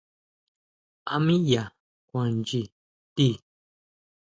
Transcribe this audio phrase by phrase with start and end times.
[1.13, 1.67] ¿A mí yaa
[2.09, 2.61] kuan nyi
[3.15, 3.27] ti?